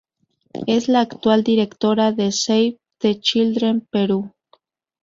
Es 0.65 0.87
la 0.89 1.01
actual 1.01 1.43
Directora 1.43 2.11
de 2.11 2.31
Save 2.31 2.79
the 2.97 3.19
Children 3.19 3.81
Perú. 3.91 4.31